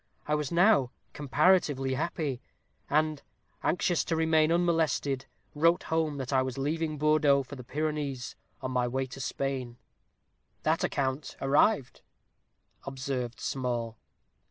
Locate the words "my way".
8.71-9.05